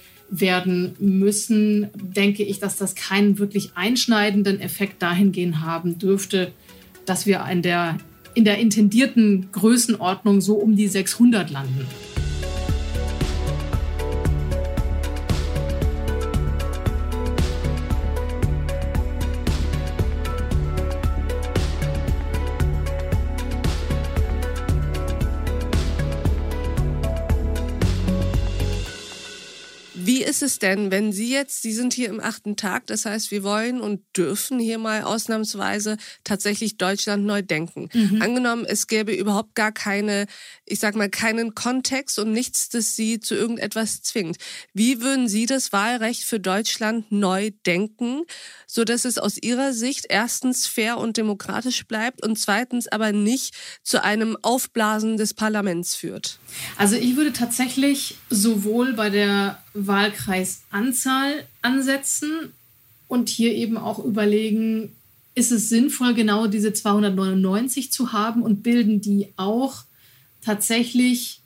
müssen, 0.99 1.89
denke 1.93 2.43
ich, 2.43 2.59
dass 2.59 2.75
das 2.75 2.95
keinen 2.95 3.39
wirklich 3.39 3.71
einschneidenden 3.75 4.59
Effekt 4.59 5.01
dahingehend 5.01 5.61
haben 5.61 5.97
dürfte, 5.97 6.51
dass 7.05 7.25
wir 7.25 7.45
in 7.49 7.61
der, 7.61 7.97
in 8.33 8.43
der 8.43 8.57
intendierten 8.57 9.49
Größenordnung 9.51 10.41
so 10.41 10.55
um 10.55 10.75
die 10.75 10.87
600 10.87 11.49
landen. 11.49 11.85
Ist 30.37 30.43
es 30.43 30.59
denn, 30.59 30.91
wenn 30.91 31.11
Sie 31.11 31.31
jetzt, 31.31 31.63
Sie 31.63 31.73
sind 31.73 31.93
hier 31.95 32.09
im 32.09 32.19
achten 32.19 32.55
Tag, 32.57 32.85
das 32.85 33.05
heißt, 33.05 33.31
wir 33.31 33.41
wollen 33.41 33.81
und 33.81 34.03
dürfen 34.15 34.59
hier 34.59 34.77
mal 34.77 35.01
ausnahmsweise 35.01 35.97
tatsächlich 36.23 36.77
Deutschland 36.77 37.25
neu 37.25 37.41
denken. 37.41 37.89
Mhm. 37.91 38.21
Angenommen, 38.21 38.63
es 38.63 38.85
gäbe 38.85 39.13
überhaupt 39.13 39.55
gar 39.55 39.71
keine, 39.71 40.27
ich 40.63 40.77
sag 40.77 40.95
mal, 40.95 41.09
keinen 41.09 41.55
Kontext 41.55 42.19
und 42.19 42.33
nichts, 42.33 42.69
das 42.69 42.95
Sie 42.95 43.19
zu 43.19 43.33
irgendetwas 43.33 44.03
zwingt. 44.03 44.37
Wie 44.73 45.01
würden 45.01 45.27
Sie 45.27 45.47
das 45.47 45.73
Wahlrecht 45.73 46.23
für 46.23 46.39
Deutschland 46.39 47.11
neu 47.11 47.49
denken, 47.65 48.21
so 48.67 48.83
dass 48.83 49.05
es 49.05 49.17
aus 49.17 49.37
Ihrer 49.37 49.73
Sicht 49.73 50.05
erstens 50.07 50.67
fair 50.67 50.99
und 50.99 51.17
demokratisch 51.17 51.87
bleibt 51.87 52.23
und 52.23 52.37
zweitens 52.37 52.87
aber 52.87 53.11
nicht 53.11 53.55
zu 53.81 54.03
einem 54.03 54.37
Aufblasen 54.43 55.17
des 55.17 55.33
Parlaments 55.33 55.95
führt? 55.95 56.37
Also 56.75 56.95
ich 56.95 57.15
würde 57.15 57.33
tatsächlich 57.33 58.17
sowohl 58.29 58.93
bei 58.93 59.09
der 59.09 59.63
Wahlkreisanzahl 59.85 61.43
ansetzen 61.61 62.51
und 63.07 63.29
hier 63.29 63.53
eben 63.53 63.77
auch 63.77 64.03
überlegen, 64.03 64.95
ist 65.35 65.51
es 65.51 65.69
sinnvoll, 65.69 66.13
genau 66.13 66.47
diese 66.47 66.73
299 66.73 67.91
zu 67.91 68.11
haben 68.11 68.41
und 68.41 68.63
bilden 68.63 69.01
die 69.01 69.27
auch 69.37 69.83
tatsächlich 70.41 71.41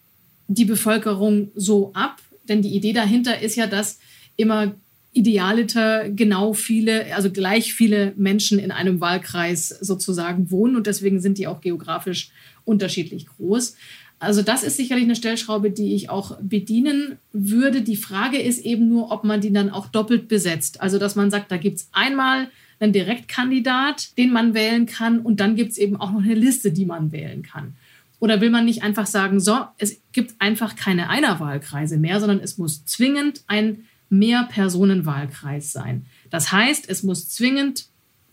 die 0.47 0.65
Bevölkerung 0.65 1.51
so 1.55 1.91
ab? 1.93 2.21
Denn 2.47 2.61
die 2.61 2.75
Idee 2.75 2.93
dahinter 2.93 3.41
ist 3.41 3.55
ja, 3.55 3.67
dass 3.67 3.99
immer 4.37 4.73
idealiter 5.13 6.09
genau 6.09 6.53
viele, 6.53 7.13
also 7.13 7.31
gleich 7.31 7.73
viele 7.73 8.13
Menschen 8.15 8.59
in 8.59 8.71
einem 8.71 9.01
Wahlkreis 9.01 9.67
sozusagen 9.67 10.51
wohnen 10.51 10.77
und 10.77 10.87
deswegen 10.87 11.19
sind 11.19 11.37
die 11.37 11.47
auch 11.47 11.59
geografisch 11.59 12.31
unterschiedlich 12.63 13.25
groß. 13.25 13.75
Also 14.21 14.43
das 14.43 14.61
ist 14.61 14.77
sicherlich 14.77 15.05
eine 15.05 15.15
Stellschraube, 15.15 15.71
die 15.71 15.95
ich 15.95 16.11
auch 16.11 16.37
bedienen 16.39 17.17
würde. 17.33 17.81
Die 17.81 17.95
Frage 17.95 18.37
ist 18.37 18.63
eben 18.63 18.87
nur, 18.87 19.11
ob 19.11 19.23
man 19.23 19.41
die 19.41 19.51
dann 19.51 19.71
auch 19.71 19.87
doppelt 19.87 20.27
besetzt. 20.27 20.79
Also 20.79 20.99
dass 20.99 21.15
man 21.15 21.31
sagt, 21.31 21.51
da 21.51 21.57
gibt 21.57 21.79
es 21.79 21.89
einmal 21.91 22.49
einen 22.79 22.93
Direktkandidat, 22.93 24.15
den 24.19 24.31
man 24.31 24.53
wählen 24.53 24.85
kann 24.85 25.21
und 25.21 25.39
dann 25.39 25.55
gibt 25.55 25.71
es 25.71 25.79
eben 25.79 25.95
auch 25.95 26.11
noch 26.11 26.21
eine 26.21 26.35
Liste, 26.35 26.71
die 26.71 26.85
man 26.85 27.11
wählen 27.11 27.41
kann. 27.41 27.73
Oder 28.19 28.41
will 28.41 28.51
man 28.51 28.65
nicht 28.65 28.83
einfach 28.83 29.07
sagen, 29.07 29.39
so, 29.39 29.57
es 29.79 29.99
gibt 30.13 30.35
einfach 30.37 30.75
keine 30.75 31.09
Einerwahlkreise 31.09 31.97
mehr, 31.97 32.19
sondern 32.19 32.41
es 32.41 32.59
muss 32.59 32.85
zwingend 32.85 33.41
ein 33.47 33.85
Mehrpersonenwahlkreis 34.11 35.71
sein. 35.71 36.05
Das 36.29 36.51
heißt, 36.51 36.87
es 36.87 37.01
muss 37.01 37.27
zwingend 37.29 37.87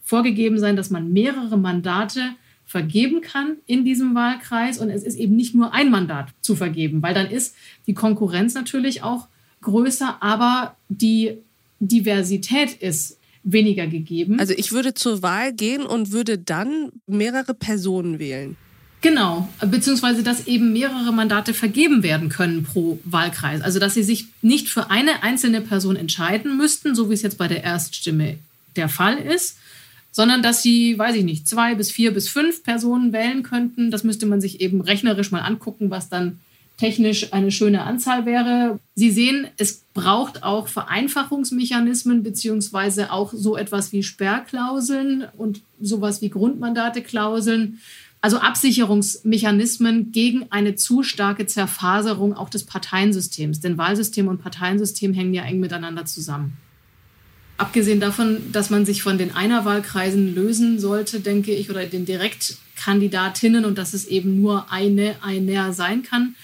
vorgegeben 0.04 0.58
sein, 0.58 0.76
dass 0.76 0.90
man 0.90 1.14
mehrere 1.14 1.56
Mandate 1.56 2.20
vergeben 2.68 3.22
kann 3.22 3.56
in 3.66 3.84
diesem 3.84 4.14
Wahlkreis. 4.14 4.78
Und 4.78 4.90
es 4.90 5.02
ist 5.02 5.16
eben 5.16 5.34
nicht 5.34 5.54
nur 5.54 5.72
ein 5.72 5.90
Mandat 5.90 6.28
zu 6.42 6.54
vergeben, 6.54 7.02
weil 7.02 7.14
dann 7.14 7.28
ist 7.28 7.56
die 7.88 7.94
Konkurrenz 7.94 8.54
natürlich 8.54 9.02
auch 9.02 9.26
größer, 9.62 10.22
aber 10.22 10.76
die 10.88 11.38
Diversität 11.80 12.74
ist 12.74 13.16
weniger 13.42 13.86
gegeben. 13.86 14.38
Also 14.38 14.52
ich 14.54 14.70
würde 14.70 14.94
zur 14.94 15.22
Wahl 15.22 15.52
gehen 15.52 15.82
und 15.82 16.12
würde 16.12 16.38
dann 16.38 16.90
mehrere 17.06 17.54
Personen 17.54 18.18
wählen. 18.18 18.56
Genau, 19.00 19.48
beziehungsweise 19.64 20.22
dass 20.22 20.46
eben 20.46 20.72
mehrere 20.72 21.12
Mandate 21.12 21.54
vergeben 21.54 22.02
werden 22.02 22.28
können 22.28 22.64
pro 22.64 22.98
Wahlkreis. 23.04 23.62
Also 23.62 23.78
dass 23.78 23.94
sie 23.94 24.02
sich 24.02 24.26
nicht 24.42 24.68
für 24.68 24.90
eine 24.90 25.22
einzelne 25.22 25.60
Person 25.60 25.96
entscheiden 25.96 26.56
müssten, 26.56 26.94
so 26.94 27.08
wie 27.08 27.14
es 27.14 27.22
jetzt 27.22 27.38
bei 27.38 27.48
der 27.48 27.62
Erststimme 27.62 28.38
der 28.76 28.88
Fall 28.88 29.18
ist, 29.18 29.57
sondern 30.18 30.42
dass 30.42 30.64
sie, 30.64 30.98
weiß 30.98 31.14
ich 31.14 31.22
nicht, 31.22 31.46
zwei 31.46 31.76
bis 31.76 31.92
vier 31.92 32.12
bis 32.12 32.28
fünf 32.28 32.64
Personen 32.64 33.12
wählen 33.12 33.44
könnten. 33.44 33.92
Das 33.92 34.02
müsste 34.02 34.26
man 34.26 34.40
sich 34.40 34.60
eben 34.60 34.80
rechnerisch 34.80 35.30
mal 35.30 35.42
angucken, 35.42 35.90
was 35.90 36.08
dann 36.08 36.40
technisch 36.76 37.32
eine 37.32 37.52
schöne 37.52 37.84
Anzahl 37.84 38.26
wäre. 38.26 38.80
Sie 38.96 39.12
sehen, 39.12 39.46
es 39.58 39.84
braucht 39.94 40.42
auch 40.42 40.66
Vereinfachungsmechanismen 40.66 42.24
beziehungsweise 42.24 43.12
auch 43.12 43.32
so 43.32 43.56
etwas 43.56 43.92
wie 43.92 44.02
Sperrklauseln 44.02 45.24
und 45.36 45.60
sowas 45.80 46.20
wie 46.20 46.30
Grundmandateklauseln. 46.30 47.78
Also 48.20 48.38
Absicherungsmechanismen 48.38 50.10
gegen 50.10 50.46
eine 50.50 50.74
zu 50.74 51.04
starke 51.04 51.46
Zerfaserung 51.46 52.34
auch 52.34 52.50
des 52.50 52.64
Parteiensystems. 52.66 53.60
Denn 53.60 53.78
Wahlsystem 53.78 54.26
und 54.26 54.42
Parteiensystem 54.42 55.14
hängen 55.14 55.32
ja 55.32 55.44
eng 55.44 55.60
miteinander 55.60 56.06
zusammen. 56.06 56.56
Abgesehen 57.58 57.98
davon, 57.98 58.52
dass 58.52 58.70
man 58.70 58.86
sich 58.86 59.02
von 59.02 59.18
den 59.18 59.32
Einerwahlkreisen 59.32 60.34
lösen 60.34 60.78
sollte, 60.78 61.18
denke 61.18 61.52
ich, 61.52 61.70
oder 61.70 61.84
den 61.86 62.06
Direktkandidatinnen 62.06 63.64
und 63.64 63.76
dass 63.76 63.94
es 63.94 64.06
eben 64.06 64.40
nur 64.40 64.72
eine, 64.72 65.16
einer 65.22 65.72
sein 65.72 66.04
kann, 66.04 66.36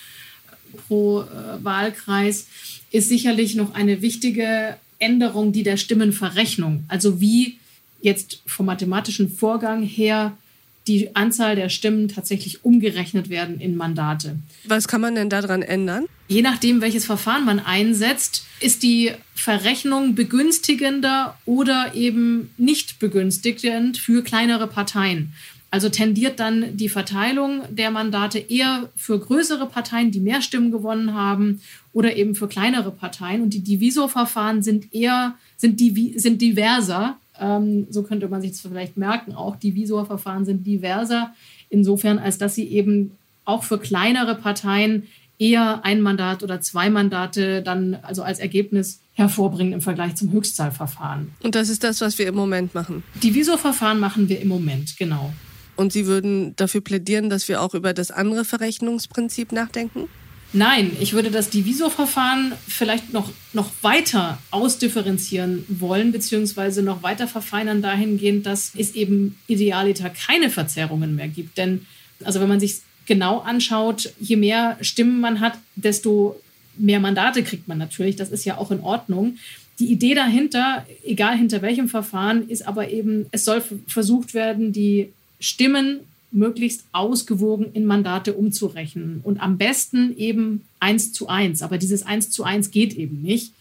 pro 0.88 1.22
äh, 1.22 1.64
Wahlkreis 1.64 2.48
ist 2.90 3.08
sicherlich 3.08 3.54
noch 3.54 3.74
eine 3.74 4.02
wichtige 4.02 4.76
Änderung, 4.98 5.52
die 5.52 5.62
der 5.62 5.76
Stimmenverrechnung, 5.76 6.84
also 6.88 7.20
wie 7.20 7.58
jetzt 8.02 8.42
vom 8.46 8.66
mathematischen 8.66 9.30
Vorgang 9.30 9.82
her 9.82 10.36
die 10.86 11.16
Anzahl 11.16 11.56
der 11.56 11.70
Stimmen 11.70 12.08
tatsächlich 12.08 12.64
umgerechnet 12.64 13.30
werden 13.30 13.60
in 13.60 13.76
Mandate. 13.76 14.36
Was 14.64 14.86
kann 14.86 15.00
man 15.00 15.14
denn 15.14 15.30
daran 15.30 15.62
ändern? 15.62 16.06
Je 16.28 16.42
nachdem, 16.42 16.80
welches 16.80 17.06
Verfahren 17.06 17.44
man 17.44 17.58
einsetzt, 17.58 18.46
ist 18.60 18.82
die 18.82 19.12
Verrechnung 19.34 20.14
begünstigender 20.14 21.38
oder 21.44 21.94
eben 21.94 22.50
nicht 22.56 22.98
begünstigend 22.98 23.98
für 23.98 24.22
kleinere 24.22 24.66
Parteien. 24.66 25.32
Also 25.74 25.88
tendiert 25.88 26.38
dann 26.38 26.76
die 26.76 26.88
Verteilung 26.88 27.62
der 27.68 27.90
Mandate 27.90 28.38
eher 28.38 28.90
für 28.94 29.18
größere 29.18 29.66
Parteien, 29.66 30.12
die 30.12 30.20
mehr 30.20 30.40
Stimmen 30.40 30.70
gewonnen 30.70 31.14
haben, 31.14 31.60
oder 31.92 32.16
eben 32.16 32.36
für 32.36 32.46
kleinere 32.46 32.92
Parteien. 32.92 33.42
Und 33.42 33.54
die 33.54 33.58
Divisorverfahren 33.58 34.62
sind 34.62 34.94
eher 34.94 35.34
sind, 35.56 35.80
div 35.80 36.20
sind 36.20 36.40
diverser 36.40 37.16
ähm, 37.40 37.88
so 37.90 38.04
könnte 38.04 38.28
man 38.28 38.40
sich 38.40 38.52
das 38.52 38.60
vielleicht 38.60 38.96
merken. 38.96 39.34
Auch 39.34 39.56
die 39.56 39.74
Visorverfahren 39.74 40.44
sind 40.44 40.64
diverser, 40.64 41.34
insofern, 41.70 42.20
als 42.20 42.38
dass 42.38 42.54
sie 42.54 42.68
eben 42.68 43.10
auch 43.44 43.64
für 43.64 43.78
kleinere 43.78 44.36
Parteien 44.36 45.08
eher 45.40 45.84
ein 45.84 46.02
Mandat 46.02 46.44
oder 46.44 46.60
zwei 46.60 46.88
Mandate 46.88 47.62
dann 47.62 47.98
also 48.02 48.22
als 48.22 48.38
Ergebnis 48.38 49.00
hervorbringen 49.14 49.72
im 49.72 49.80
Vergleich 49.80 50.14
zum 50.14 50.30
Höchstzahlverfahren. 50.30 51.32
Und 51.42 51.56
das 51.56 51.68
ist 51.68 51.82
das, 51.82 52.00
was 52.00 52.16
wir 52.18 52.28
im 52.28 52.36
Moment 52.36 52.76
machen. 52.76 53.02
Die 53.24 53.34
Visorverfahren 53.34 53.98
machen 53.98 54.28
wir 54.28 54.40
im 54.40 54.46
Moment, 54.46 54.96
genau. 54.96 55.32
Und 55.76 55.92
Sie 55.92 56.06
würden 56.06 56.54
dafür 56.56 56.80
plädieren, 56.80 57.30
dass 57.30 57.48
wir 57.48 57.60
auch 57.60 57.74
über 57.74 57.94
das 57.94 58.10
andere 58.10 58.44
Verrechnungsprinzip 58.44 59.52
nachdenken? 59.52 60.08
Nein, 60.56 60.92
ich 61.00 61.14
würde 61.14 61.32
das 61.32 61.50
Divisorverfahren 61.50 62.52
vielleicht 62.68 63.12
noch, 63.12 63.32
noch 63.52 63.72
weiter 63.82 64.38
ausdifferenzieren 64.52 65.64
wollen, 65.68 66.12
beziehungsweise 66.12 66.82
noch 66.82 67.02
weiter 67.02 67.26
verfeinern 67.26 67.82
dahingehend, 67.82 68.46
dass 68.46 68.70
es 68.76 68.94
eben 68.94 69.36
idealiter 69.48 70.10
keine 70.10 70.50
Verzerrungen 70.50 71.16
mehr 71.16 71.26
gibt. 71.26 71.58
Denn, 71.58 71.86
also 72.22 72.40
wenn 72.40 72.48
man 72.48 72.60
sich 72.60 72.82
genau 73.04 73.40
anschaut, 73.40 74.12
je 74.20 74.36
mehr 74.36 74.78
Stimmen 74.80 75.20
man 75.20 75.40
hat, 75.40 75.58
desto 75.74 76.40
mehr 76.76 77.00
Mandate 77.00 77.42
kriegt 77.42 77.66
man 77.66 77.78
natürlich. 77.78 78.14
Das 78.14 78.30
ist 78.30 78.44
ja 78.44 78.56
auch 78.56 78.70
in 78.70 78.80
Ordnung. 78.80 79.38
Die 79.80 79.86
Idee 79.86 80.14
dahinter, 80.14 80.86
egal 81.04 81.36
hinter 81.36 81.62
welchem 81.62 81.88
Verfahren, 81.88 82.48
ist 82.48 82.66
aber 82.66 82.90
eben, 82.90 83.26
es 83.32 83.44
soll 83.44 83.60
versucht 83.88 84.34
werden, 84.34 84.72
die 84.72 85.12
Stimmen 85.44 86.00
möglichst 86.30 86.84
ausgewogen 86.92 87.66
in 87.74 87.84
Mandate 87.84 88.34
umzurechnen. 88.34 89.20
Und 89.22 89.40
am 89.40 89.56
besten 89.56 90.16
eben 90.16 90.62
eins 90.80 91.12
zu 91.12 91.28
eins. 91.28 91.62
Aber 91.62 91.78
dieses 91.78 92.04
eins 92.04 92.30
zu 92.30 92.42
eins 92.42 92.70
geht 92.70 92.94
eben 92.94 93.22
nicht, 93.22 93.52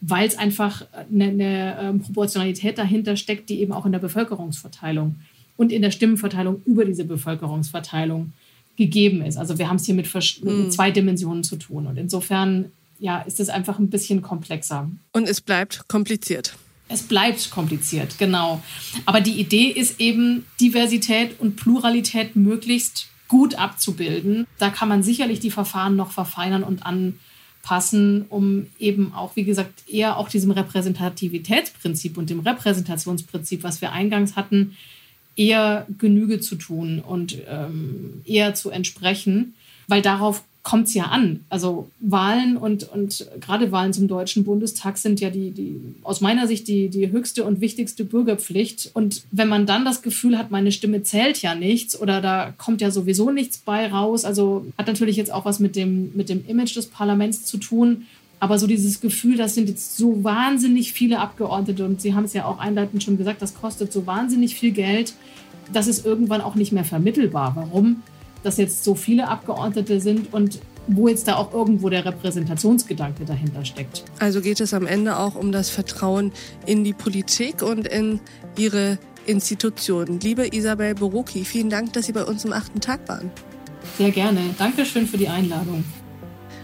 weil 0.00 0.28
es 0.28 0.38
einfach 0.38 0.86
eine, 1.10 1.24
eine 1.24 1.78
ähm, 1.80 2.00
Proportionalität 2.00 2.78
dahinter 2.78 3.16
steckt, 3.16 3.48
die 3.48 3.60
eben 3.60 3.72
auch 3.72 3.86
in 3.86 3.92
der 3.92 3.98
Bevölkerungsverteilung 3.98 5.16
und 5.56 5.72
in 5.72 5.82
der 5.82 5.90
Stimmenverteilung 5.90 6.62
über 6.66 6.84
diese 6.84 7.04
Bevölkerungsverteilung 7.04 8.32
gegeben 8.76 9.22
ist. 9.22 9.36
Also 9.36 9.58
wir 9.58 9.68
haben 9.68 9.76
es 9.76 9.86
hier 9.86 9.94
mit, 9.94 10.12
mit 10.14 10.44
mhm. 10.44 10.70
zwei 10.70 10.90
Dimensionen 10.90 11.42
zu 11.42 11.56
tun. 11.56 11.86
Und 11.86 11.96
insofern 11.96 12.66
ja, 12.98 13.22
ist 13.22 13.40
es 13.40 13.48
einfach 13.48 13.78
ein 13.78 13.90
bisschen 13.90 14.22
komplexer. 14.22 14.90
Und 15.12 15.28
es 15.28 15.40
bleibt 15.40 15.88
kompliziert. 15.88 16.56
Es 16.94 17.02
bleibt 17.02 17.50
kompliziert, 17.50 18.18
genau. 18.18 18.62
Aber 19.04 19.20
die 19.20 19.40
Idee 19.40 19.66
ist 19.66 20.00
eben, 20.00 20.46
Diversität 20.60 21.40
und 21.40 21.56
Pluralität 21.56 22.36
möglichst 22.36 23.08
gut 23.26 23.56
abzubilden. 23.56 24.46
Da 24.58 24.70
kann 24.70 24.88
man 24.88 25.02
sicherlich 25.02 25.40
die 25.40 25.50
Verfahren 25.50 25.96
noch 25.96 26.12
verfeinern 26.12 26.62
und 26.62 26.86
anpassen, 26.86 28.26
um 28.28 28.68
eben 28.78 29.12
auch, 29.12 29.34
wie 29.34 29.42
gesagt, 29.42 29.88
eher 29.88 30.18
auch 30.18 30.28
diesem 30.28 30.52
Repräsentativitätsprinzip 30.52 32.16
und 32.16 32.30
dem 32.30 32.38
Repräsentationsprinzip, 32.38 33.64
was 33.64 33.80
wir 33.80 33.90
eingangs 33.90 34.36
hatten, 34.36 34.76
eher 35.34 35.88
Genüge 35.98 36.38
zu 36.38 36.54
tun 36.54 37.00
und 37.00 37.38
ähm, 37.48 38.22
eher 38.24 38.54
zu 38.54 38.70
entsprechen, 38.70 39.54
weil 39.88 40.00
darauf 40.00 40.44
kommt 40.64 40.88
es 40.88 40.94
ja 40.94 41.04
an. 41.04 41.44
Also 41.50 41.90
Wahlen 42.00 42.56
und, 42.56 42.90
und 42.90 43.28
gerade 43.38 43.70
Wahlen 43.70 43.92
zum 43.92 44.08
Deutschen 44.08 44.44
Bundestag 44.44 44.96
sind 44.96 45.20
ja 45.20 45.28
die, 45.28 45.50
die 45.50 45.78
aus 46.02 46.22
meiner 46.22 46.48
Sicht 46.48 46.66
die, 46.66 46.88
die 46.88 47.12
höchste 47.12 47.44
und 47.44 47.60
wichtigste 47.60 48.02
Bürgerpflicht. 48.04 48.90
Und 48.94 49.24
wenn 49.30 49.48
man 49.48 49.66
dann 49.66 49.84
das 49.84 50.00
Gefühl 50.00 50.38
hat, 50.38 50.50
meine 50.50 50.72
Stimme 50.72 51.02
zählt 51.02 51.42
ja 51.42 51.54
nichts 51.54 52.00
oder 52.00 52.22
da 52.22 52.54
kommt 52.56 52.80
ja 52.80 52.90
sowieso 52.90 53.30
nichts 53.30 53.58
bei 53.58 53.88
raus, 53.88 54.24
also 54.24 54.66
hat 54.78 54.86
natürlich 54.86 55.16
jetzt 55.16 55.32
auch 55.32 55.44
was 55.44 55.60
mit 55.60 55.76
dem, 55.76 56.12
mit 56.16 56.30
dem 56.30 56.42
Image 56.48 56.74
des 56.74 56.86
Parlaments 56.86 57.44
zu 57.44 57.58
tun. 57.58 58.06
Aber 58.40 58.58
so 58.58 58.66
dieses 58.66 59.02
Gefühl, 59.02 59.36
das 59.36 59.54
sind 59.54 59.68
jetzt 59.68 59.98
so 59.98 60.24
wahnsinnig 60.24 60.94
viele 60.94 61.18
Abgeordnete 61.18 61.84
und 61.84 62.00
Sie 62.00 62.14
haben 62.14 62.24
es 62.24 62.32
ja 62.32 62.46
auch 62.46 62.58
einleitend 62.58 63.02
schon 63.02 63.18
gesagt, 63.18 63.42
das 63.42 63.54
kostet 63.54 63.92
so 63.92 64.06
wahnsinnig 64.06 64.54
viel 64.54 64.72
Geld, 64.72 65.14
das 65.72 65.86
ist 65.88 66.06
irgendwann 66.06 66.40
auch 66.40 66.54
nicht 66.54 66.72
mehr 66.72 66.84
vermittelbar. 66.84 67.52
Warum? 67.54 68.02
Dass 68.44 68.58
jetzt 68.58 68.84
so 68.84 68.94
viele 68.94 69.26
Abgeordnete 69.26 70.00
sind 70.00 70.32
und 70.32 70.60
wo 70.86 71.08
jetzt 71.08 71.26
da 71.26 71.36
auch 71.36 71.52
irgendwo 71.52 71.88
der 71.88 72.04
Repräsentationsgedanke 72.04 73.24
dahinter 73.24 73.64
steckt. 73.64 74.04
Also 74.18 74.40
geht 74.40 74.60
es 74.60 74.74
am 74.74 74.86
Ende 74.86 75.18
auch 75.18 75.34
um 75.34 75.50
das 75.50 75.70
Vertrauen 75.70 76.30
in 76.66 76.84
die 76.84 76.92
Politik 76.92 77.62
und 77.62 77.88
in 77.88 78.20
ihre 78.56 78.98
Institutionen. 79.26 80.20
Liebe 80.20 80.54
Isabel 80.54 80.94
Borucki, 80.94 81.44
vielen 81.44 81.70
Dank, 81.70 81.94
dass 81.94 82.06
Sie 82.06 82.12
bei 82.12 82.24
uns 82.24 82.44
im 82.44 82.52
achten 82.52 82.80
Tag 82.80 83.08
waren. 83.08 83.30
Sehr 83.96 84.10
gerne. 84.10 84.40
Dankeschön 84.58 85.06
für 85.06 85.16
die 85.16 85.28
Einladung. 85.28 85.84